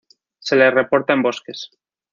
[0.39, 1.69] Se le reporta en bosques.